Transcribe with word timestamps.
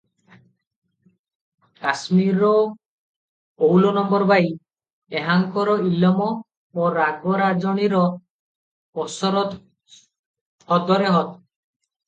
କାଶ୍ମୀରର 1.81 2.47
ଅଉଲ 3.67 3.91
ନମ୍ବର 3.97 4.27
ବାଈ 4.31 4.47
-ଏହାଙ୍କର 5.19 5.75
ଇଲମ 5.89 6.29
ଓ 6.85 6.89
ରାଗରାଜଣୀର 6.95 8.01
କସରତ୍ 9.01 9.53
ହଦରେ 10.73 11.13
ହଦ୍। 11.19 11.31